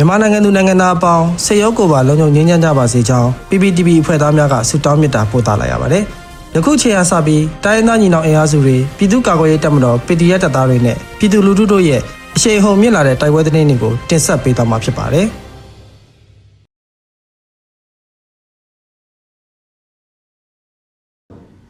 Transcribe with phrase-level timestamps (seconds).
[0.00, 6.04] မြန်မာနိုင်ငံသူနိုင်ငံသားအပေါင်းစေရုပ်ကိုပါလုံခြုံငြိမ်းချမ်းကြပါစေကြောင်း PPTV အဖွဲ့သားများကဆုတောင်းမေတ္တာပို့သလိုက်ရပါတယ်။
[6.54, 12.00] ယခုချိန်အားစပြီးတိုင်းရင်းသားညီနောင်အင်အားစုတွေပြည်သူ့ကာကွယ်ရေးတပ်မတော် PDF တပ်သားတွေနဲ့ပြည်သူလူထုတို့ရဲ့
[12.36, 15.26] အရှိန်ဟုန်မြင့်လာတဲ့တိုက်ပွဲသတင်းတွေကိုတင်ဆက်ပေးသွားမှာဖြစ်ပါတယ်။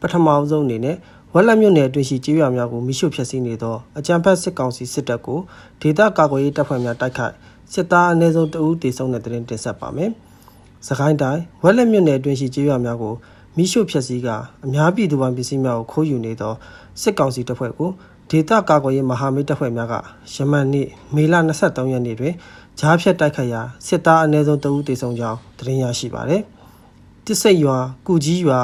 [0.01, 0.95] ပထမအဆုံးအနေနဲ့
[1.33, 5.39] ဝက်လက်မြို့နယ်အတွင်းရှိကျေးရွာများကိုမိရှုဖျက်ဆီးနေသောအကြမ်းဖက်စစ်ကောင်စီစစ်တပ်ကို
[5.81, 7.35] ဒေသကာကွယ်ရေးတပ်ဖွဲ့များတိုက်ခိုက်
[7.73, 10.11] စစ်သားအနည်းဆုံးတဦးတေဆုံးတဲ့တဲ့တင်တင်ဆက်ပါမယ်။
[10.87, 13.13] စကိုင်းတိုင်းဝက်လက်မြို့နယ်အတွင်းရှိကျေးရွာများကို
[13.57, 14.27] မိရှုဖျက်ဆီးက
[14.65, 16.53] အများပြည်သူပိုင်ပစ္စည်းများကိုခိုးယူနေသော
[17.01, 17.89] စစ်ကောင်စီတပ်ဖွဲ့ကို
[18.29, 19.93] ဒေသကာကွယ်ရေးမဟာမိတ်တပ်ဖွဲ့များက
[20.33, 22.33] ယမန်နေ့မေလ23ရက်နေ့တွင်
[22.79, 26.41] ဂျားဖြတ်တိုက်ခိုက်ရာစစ်သားအနည်းဆုံးတဦးတေဆုံးကြောင်းသတင်းရရှိပါသည်။
[27.25, 27.77] တစ်စိတ်ရွာ၊
[28.07, 28.59] ကုကြီးရွာ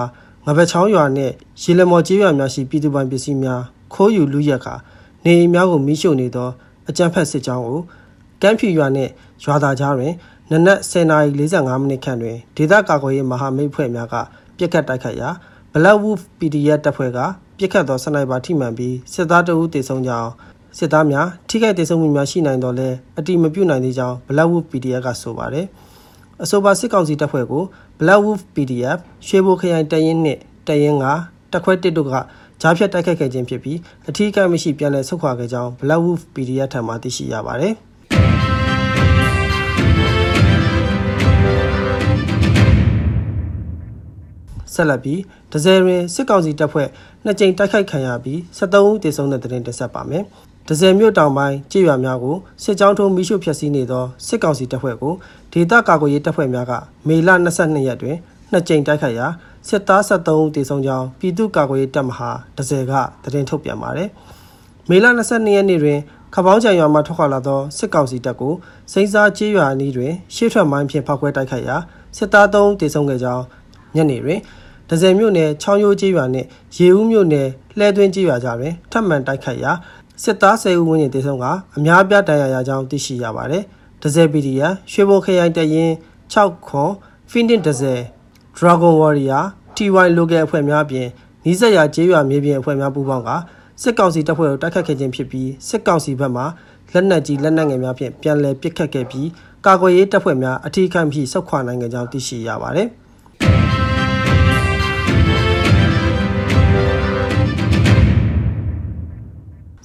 [0.46, 3.62] ငပချောင်းရွာနဲ့ရေလမော်ကျေးရွာများရှိပြည်သူပိုင်ပစ္စည်းများ
[3.94, 4.76] ခိုးယူလူရက်ခါ
[5.24, 6.50] နေအိမ်များကိုမိရှို့နေသော
[6.90, 7.80] အကြမ်းဖက်စစ်ကြောင်းကို
[8.42, 9.12] ကမ်းဖြူရွာနှင့်
[9.44, 10.14] ရွာသားကြားတွင်
[10.52, 14.16] နနက်10:45မိနစ်ခန့်တွင်ဒေသကာကွယ်ရေးမဟာမိတ်ဖွဲ့များက
[14.58, 15.30] ပြစ်ခတ်တိုက်ခိုက်ရာ
[15.74, 17.20] Black Wolf PDF တပ်ဖွဲ့က
[17.58, 20.32] ပြစ်ခတ်သောစနိုက်ပါထိမှန်ပြီးစစ်သားတအုပ်တေဆုံးကြောင်း
[20.78, 25.66] စစ်သားများထိခိုက်ဒေဆုံးမှုများရှိနိုင်တော့လဲအတိမပြုတ်နိုင်သေးကြောင်း Black Wolf PDF ကဆိုပါတယ်။
[26.44, 27.64] အဆိုပါစစ်ကောင်စီတပ်ဖွဲ့ကို
[28.00, 31.06] Black Wolf PDF ရွှေဘိုခရိုင်တရင်နှင့်တရင်က
[31.52, 32.14] တက်ခွဲတစ်တို့က
[32.62, 33.78] ကြားဖြတ်တိုက်ခိုက်ခဲ့ခြင်းဖြစ်ပြီး
[34.08, 37.76] အထူးကမရှိပြန်လည်ဆုတ်ခွာခဲ့ကြောင်း Black Wolf PDF ထံမှသိရှိရပါတယ်။
[44.76, 45.20] ဆက်လက်ပြီး
[45.52, 46.88] ဒဇယ်တွင်စစ်ကောင်စီတပ်ဖွဲ့
[47.26, 50.24] နှစ်ကြိမ်တိုက်ခိုက်ခံရပြီး73ဦးသေဆုံးတဲ့တဲ့တင်တင်ဆက်ပါမယ်။
[50.68, 55.14] ဒဇယ်မြို့တောင်ပိုင်းကြေးရွာများကိုစစ်ကြောင်းထုံးမိရှုဖျက်ဆီးနေသောစစ်ကောင်စီတပ်ဖွဲ့ကို
[55.54, 56.74] ဒေသကာကွယ်ရေးတပ်ဖွဲ့များက
[57.08, 58.18] မေလ22ရက်တွင်
[58.52, 59.28] နှစ်ကြိမ်တိုက်ခိုက်ရာ
[59.70, 64.10] စစ်သား73ဦးသေဆုံးကြောင်းပြည်သူ့ကာကွယ်ရေးတပ်မဟာဒဇယ်ကသတင်းထုတ်ပြန်ပါတယ်။
[64.90, 66.00] မေလ22ရက်နေ့တွင်
[66.34, 68.54] ခပောင်းချံရွာမှထွက်ခွာလာသောစစ်ကောင်စီတပ်ကို
[68.92, 71.78] စိန်စားကျေးရွာနီးတွင်ရှေ့ထွက်မိုင်းဖြင့်ဖောက်ခွဲတိုက်ခိုက်ရာ
[72.18, 73.44] စစ်သား3ဦးသေဆုံးခဲ့ကြောင်း
[73.96, 74.40] ညနေတွင်
[74.90, 79.72] ဒဇယ်မြို့နယ်ချောင်းရိုးကျေးရွာနှင့်ရေဦးမြို့နယ်လှဲသွင်းကျေးရွာကြားတွင်ထပ်မံတိုက်ခိုက်ရာ
[80.24, 81.46] စစ်သား10ဦးဝန်းကျင်တေဆုံးက
[81.78, 83.64] အများပြားတန်ရာရကြောင်းသိရှိရပါတယ်။
[84.02, 85.92] ဒဇယ် PDF ရွှေဘုံခရိုင်တရင်
[86.34, 86.92] 6ခွန်
[87.32, 88.02] Finding ဒဇယ်
[88.58, 89.44] Dragon Warrior
[89.76, 91.08] TY Local အဖွဲ့များအပြင်
[91.46, 93.30] နီးစပ်ရာကျေးရွာမြေပြင်အဖွဲ့များပူးပေါင်းက
[93.82, 96.44] စစ်ကောင်စီတပ်ဖွဲ့ကိုတိုက်ခတ်ခဲ့ခြင်းဖြစ်ပြီးစစ်ကောင်စီဘက်မှ
[96.94, 99.28] လက်နက်ကြီးလက်နက်ငယ်များဖြင့်ပြန်လည်ပစ်ခတ်ခဲ့ပြီး
[99.66, 102.90] ကာကွယ်ရေးတပ်ဖွဲ့များအထူးခံပြီးဆုတ်ခွာနိုင်ခဲ့ကြောင်းသိရှိရပါတယ်။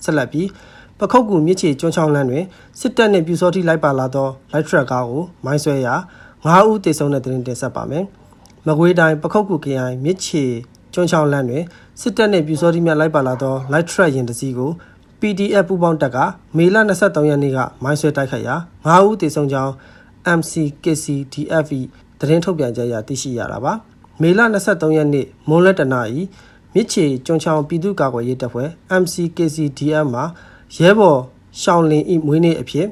[0.04, 0.48] ဆက်လက်ပြီး
[0.98, 2.44] ပခုတ်ကူမြစ်ချေကျွန်းချောင်းလမ်းတွင်
[2.80, 5.94] စစ်တပ်နှင့်ပြူစောတိလိုက်ပါလာသောလိုက်ထရက်ကားကိုမိုင်းဆွဲရာ
[6.34, 8.04] 9ဦးသေဆုံးတဲ့တွင်တင်ဆက်ပါမယ်။
[8.66, 10.44] မကွေးတိုင်းပခုတ်ကူခရိုင်မြစ်ချေ
[10.94, 11.64] ကျွန်းချောင်းလမ်းတွင်
[12.00, 14.70] စစ်တပ်နှင့်ပြူစောတိများလိုက်ပါလာသောလိုက်ထရက်ရင်တစ်စီးကို
[15.20, 16.18] PDF ပူးပေါင်းတပ်က
[16.56, 18.56] မေလ23ရက်နေ့ကမိုင်းဆွဲတိုက်ခိုက်ရာ
[18.86, 19.72] 9ဦးသေဆုံးကြောင်း
[20.38, 21.80] MCKC DFE
[22.20, 23.72] သတင်းထုတ်ပြန်ကြရသိရှိရတာပါ။
[24.22, 26.20] မေလ23ရက်နေ့မွန်းလက်တနာဤ
[26.74, 28.68] မြစ်ချေကျွန်းချောင်းပြည်သူ့ကာကွယ်ရေးတပ်ဖွဲ့
[29.02, 30.24] MCKCDF မှာ
[30.76, 31.20] ရဲဘော်
[31.60, 32.86] ရှောင်းလင်ဤမွေးနေ့အဖြစ်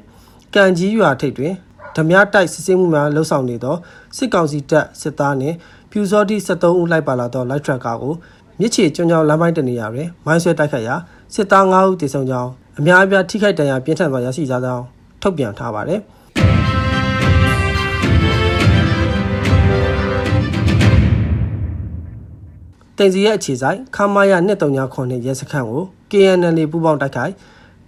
[0.55, 1.55] ကံကြီးရွာထိပ်တွင်
[1.97, 3.77] ဓမြတိုက်စစ်ဆေးမှုများလှုပ်ဆောင်နေသော
[4.17, 5.57] စစ်ကောင်စီတပ်စစ်သားနှင့်
[5.91, 8.15] ပြူစောတိ73ဦးလိုက်ပါလာသောလိုက်ထရက်ကားကို
[8.61, 10.95] မြစ်ချေကျွန်းချောင်းလမ်းပိုင်းတနေရာတွင်မိုင်းဆွဲတိုက်ခတ်ရာ
[11.35, 14.85] စစ်သား9ဦးတေဆုံးကြောင်းအများအပြားထိခိုက်ဒဏ်ရာပြင်းထန်စွာရရှိကြကြောင်း
[15.23, 16.01] ထုတ်ပြန်ထားပါတယ်။
[22.99, 27.33] တင်စီရဲ့အခြေဆိုင်ခမာယာ2339ရဲစခန်းကို KNL ပူးပေါင်းတိုက်ခိုက်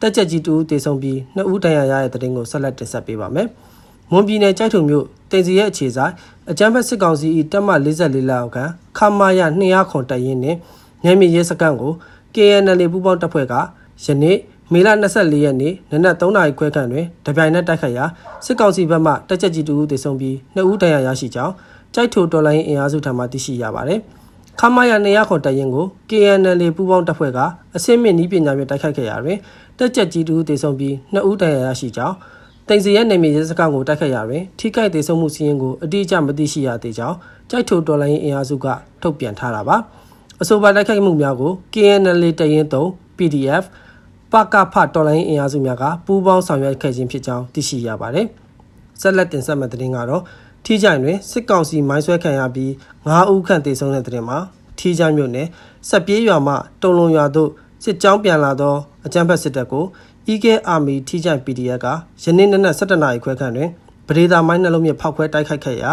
[0.00, 3.48] တက်ချက်ကြီးတူတေဆုံးပြီးနှစ်ဦးတန်ရာရတဲ့တဲ့တင်ကိုဆက်လက်တင်ဆက်ပေးပါမယ်။
[4.10, 6.12] မွန်ပြည်နယ်ကြိုက်ထုံမြို့တင်စီရဲ့အခြေဆိုင်
[6.50, 10.58] အကြမ်းဖက်စစ်ကောင်စီ၏တပ်မ44လောက်ခန့်ခမာယာ200ခွန်တပ်ရင်းနှင့်
[11.04, 11.92] ညမြေရဲစခန်းကို
[12.34, 13.54] KNL ပူးပေါင်းတပ်ဖွဲ့က
[14.04, 14.36] ယနေ့
[14.72, 18.04] မေလ24ရက်နေ့နနက်3နာရီခွဲခန့်တွင်တပြိုင်နက်တိုက်ခိုက်ရာ
[18.44, 21.54] စစ်ကောင်စီဘက်မှတက်ချက်ကြီးတူတေဆုံးပြီးနှစ်ဦးတန်ရာရရှိကြောင်း
[21.94, 24.02] ကြိုက်ထိုတော်လိုင်းအင်အားစုထံမှသိရှိရပါသည်။
[24.62, 27.38] ခမာယာနေရခွန်တရင်ကို KNL ပူးပေါင်းတပ်ဖွဲ့က
[27.76, 29.38] အစင်းမြင့်နီးပညာဖြင့်တိုက်ခိုက်ခဲ့ရာတွင်
[29.78, 32.16] တက်ကြက်ကြီးတူတေဆုံးပြီးနှစ်ဦးတန်ရာရရှိကြောင်း
[32.68, 37.16] တင်စီရဲ့နေမြေရဲစခန်းကိုတိုက်ခိုက်ရာတွင်ထိခိုက်ဒေဆုံးမှုစီးရင်ကိုအတိအကျမသိရှိရသေးကြောင်း
[37.50, 38.66] ကြိုက်ထိုတော်လိုင်းအင်အားစုက
[39.02, 39.76] ထုတ်ပြန်ထားတာပါ
[40.40, 43.64] အဆိုပါတိုက်ခိုက်မှုများကို KNL တရင်3 PDF
[44.32, 48.26] ပကဖတော်လိုင်းအင်အားစုများကပူးပေါင်းဆောင်ရွက်ခဲ့ခြင်းဖြစ်ကြောင်းသိရှိရပါတယ်
[49.00, 50.22] ဆက်လက်တင်ဆက်မယ့်သတင်းကတော့
[50.72, 52.70] ထီးကြိုင်တွင်စစ်ကောင်စီမိုင်းဆွဲခံရပြီး
[53.06, 54.38] 9ဦးခန့်သေဆုံးတဲ့တဲ့မှာ
[54.78, 55.48] ထီးကြိုင်မြို့နယ်
[55.88, 57.50] စက်ပြေးရွာမှတုံလုံရွာသို့
[57.84, 58.74] စစ်ကြောင်းပြန်လာသော
[59.06, 59.84] အကြမ်းဖက်စစ်တပ်ကို
[60.32, 61.86] EK Army ထီးကြိုင် PDF က
[62.22, 63.70] ယနေ့နနက်7:00နာရီခွဲခန့်တွင်
[64.06, 65.90] ပဒေသာမိုင်းနှလုံးမြဖောက်ခွဲတိုက်ခိုက်ခဲ့ရာ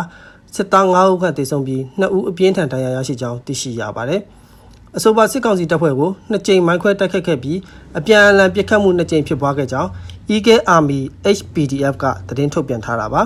[0.55, 4.21] စစ်သား9ဦးခန့်သေဆုံးပြီး2ဦးအပြင်းထန်ဒဏ်ရာရရှိကြောင်းသိရှိရပါတယ်။
[4.97, 7.57] အဆိုပါစစ်ကောင်စီတပ်ဖွဲ့ကိုနှစ်ကြိမ်မိုင်းခွဲတိုက်ခိုက်ခဲ့ပြီး
[7.97, 9.89] အပြန်အလှန်ပစ်ခတ်မှုနှစ်ကြိမ်ဖြစ်ပွားခဲ့ကြောင်း
[10.33, 10.99] Eagle Army
[11.37, 13.23] HPDF ကသတင်းထုတ်ပြန်ထားတာပါ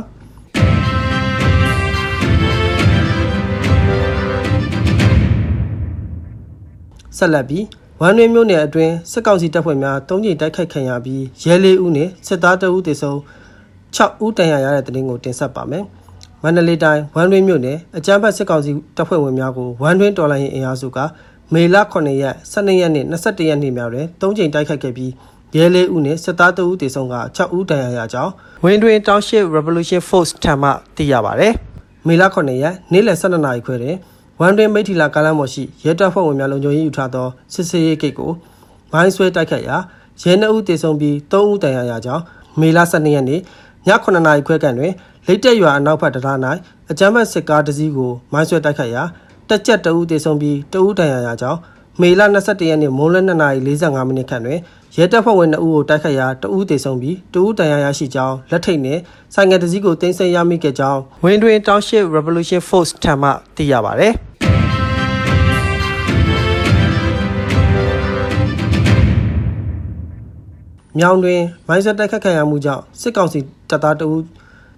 [7.17, 7.65] ဆက်လက်ပြီး
[8.01, 13.17] ဝမ်တွင်မြို့နယ်အတွင်းစစ်ကောင်စီတပ်ဖွဲ့များတုံးချိန်တိုက်ခိုက်ခံရပြီးရဲလေးဦးနဲ့စစ်သားတအုပ်တေဆုံး
[13.95, 15.83] 6ဦးတန်ရာရတဲ့သတင်းကိုတင်ဆက်ပါမယ်။
[16.43, 20.99] မန္တလေးတိုင်းဝမ်တွင်မြို့နယ်အကြမ်းဖက်စစ်ကောင်စီတပ်ဖွဲ့ဝင်များကိုဝမ်တွင်တော်လိုင်းရင်အင်အားစုက
[21.53, 25.11] မေလ9ရက်12ရက်နေ့21ရက်နေ့များတွင်တုံးချိန်တိုက်ခိုက်ခဲ့ပြီး
[25.55, 28.31] ရဲလေးဦးနဲ့စစ်သားတအုပ်တေဆုံးက6ဦးတန်ရာရကြောင်း
[28.63, 31.47] ဝင်းတွင် Township Revolution Force ထံမှသိရပါဗျ။
[32.07, 33.97] မေလ9ရက်နေ့လယ်12နာရီခွဲတွင်
[34.41, 38.31] ဝမ်တွင်မိထီလာကားလမ်းပေါ်ရှိရဲတပ်ဖွဲ့ဝင်များလုံခြုံရေးယူထားသောစစ်စေးရေးဂိတ်ကို
[38.91, 39.77] မိုင်းဆွဲတိုက်ခတ်ရာ
[40.21, 42.23] ရဲနှုတ်ဦးတေဆုံးပြီး3ဦးတန်ရာရကြောင်း
[42.59, 43.41] မေလ12ရက်နေ့ည
[44.03, 44.93] 9နာရီခွဲကန်တွင်
[45.27, 46.37] လိတ်တက်ရွာအနောက်ဘက်တရား၌
[46.91, 49.03] အကြမ်းဖက်စစ်ကားတစ်စီးကိုမိုင်းဆွဲတိုက်ခတ်ရာ
[49.49, 51.59] တက်ကြက်တအူးတေဆုံးပြီးတအူးတန်ရာရကြောင်း
[52.01, 54.59] မေလ22ရက်နေ့မိုးလ2နာရီ45မိနစ်ခန့်တွင်
[54.97, 59.01] ရဲတပ်ဖွဲ့ဝင်2ဦးကိုတိုက်ခတ်ရာတအူးတေဆုံးပြီးတအူးတန်ရာရရှိကြောင်းလက်ထိတ်နှင့်
[59.33, 64.09] ဆိုင်ငယ်တစ်စီးကိုတင်ဆက်ရမိခဲ့ကြောင်းဝင်းတွင် Township Revolution Force ထံမှသိရပါဗျ။
[70.99, 73.39] မြောင်တွင်မိုင်းဆက်တိုက်ခတ်ခံရမှုကြောင့်စစ်ကောင်စီ
[73.69, 74.23] တပ်သားတအူး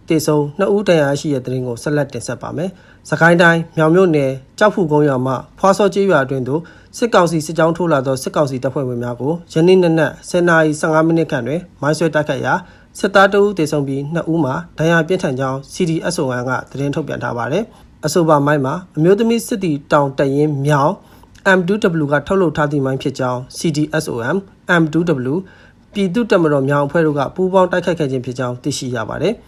[0.10, 2.70] တေဆုံး2ဦးတရားရှိတဲ့တဲ့ရင်ကိုဆက်လက်တင်ဆက်ပါမယ်။
[3.10, 6.62] စကိုင်းတိုင်းမြောင်မြို့နယ်ကြောက်ဖူကုန်းရွာမှဖွာစောကျေးရွာအတွင်းသို့
[6.98, 12.54] စစ်ကောင်စီစစ်ကြောင်းထိုးလာသောစစ်ကောင်စီတပ်ဖွဲ့ဝင်များကိုယနေ့နနက်10:15မိနစ်ခန့်တွင်မိုင်းဆွဲတိုက်ခတ်ရာ
[13.00, 17.64] စစ်သားတအူးတေဆုံးပြီး2ဦးမှာဒဏ်ရာပြင်းထန်ကြောင်း CDSO1 ကသတင်းထုတ်ပြန်ထားပါတယ်။
[18.06, 20.94] အဆိုပါမိုင်းမှာအမျိုးသမီးစစ်တီတောင်တရင်မြောင်
[21.58, 24.36] M2W ကထုတ်လုပ်ထားသည့်မိုင်းဖြစ်ကြောင်း CDSOM
[24.82, 25.36] M2W
[25.94, 29.34] ပြည်သူ့တပ်မတော်မြောင်အဖွဲ့တို့ကပူးပေါင်းတိုက်ခိုက်ခဲ့ခြင်းဖြစ်ကြောင်းသိရှိရပါတယ်။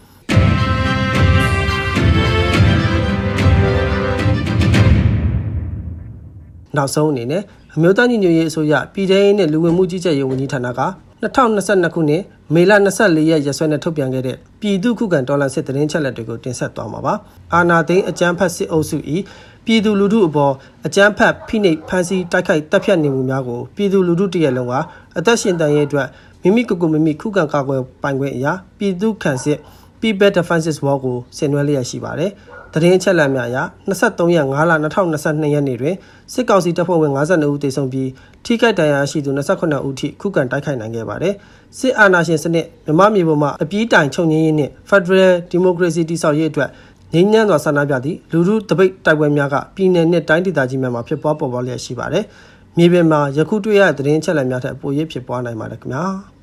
[6.78, 7.44] နောက်ဆုံးအနေနဲ့
[7.78, 10.82] အမျိုးသားညီညွတ်ရေးအစိုးရပြည်ထောင်ရေးနဲ့လူဝင်မှုကြီးကြပ်ရေးဝန်ကြီးဌာနက
[11.22, 12.24] 2022ခုနှစ်
[12.54, 17.14] မေလ24ရက်ရက်စွဲနဲ့ထုတ်ပြန်ခဲ့တဲ့ပြည်သူ့ခုခံတော်လှန်စစ်တရင်ချက်လက်တွေကိုတင်ဆက်သွားမှာပါ။
[17.54, 18.98] အာနာသိန်းအကြမ်းဖက်စစ်အုပ်စု၏
[19.66, 20.54] ပြည်သူလူထုအပေါ်
[20.86, 24.74] အကြမ်းဖက်ဖိနှိပ်ဖမ်းဆီးတိုက်ခိုက်တပ်ဖြတ်နေမှုများကိုပြည်သူလူထုတရက်လုံးက
[25.18, 26.08] အသက်ရှင်တန်ရေးအတွက်
[26.42, 29.58] မိမိကိုယ်ကိုမိမိခုခံကာကွယ်ပိုင်ခွင့်အရာပြည်သူ့ခံစစ်
[30.02, 32.32] People Defenses War ကိုဆင်နွှဲလျက်ရှိပါတယ်။
[32.74, 33.58] တရင်ချက်လက်များအရ
[33.90, 35.96] 23ရက်5လ2022ရက်နေ့တွင်
[36.34, 38.10] စစ်ကောင်စီတပ်ဖွဲ့ဝင်52ဦးသေဆုံးပြီး
[38.46, 41.34] ထိခိုက်ဒဏ်ရာရှိသူ28ဦးထိခုခံတိုက်ခိုက်နိုင်ခဲ့ပါတယ်။
[41.78, 46.70] စစ်အာဏာရှင်စနစ်မြမမြေပေါ်မှာအပြေးတိုင်ချုပ်ငြင်းရေးနှင့် Federal Democracy တည်ဆောက်ရေးအတွက်
[47.14, 52.24] ငြိမ်းချမ်းစွာဆန္ဒပြသည့်လူထုတပိတ်တိုက်ပွဲများကပြည်내နှင့်တိုင်းဒေသကြီးများမှာဖြစ်ပွားပေါ်ပေါက်လျက်ရှိပါတယ်။
[52.78, 56.06] မြေပြင်မှာယခုတွေ့ရတဲ့သတင်းချက်လက်များထက်ပို၍ဖြစ်ပွားနိုင်ပါတယ်ခင်ဗျာ။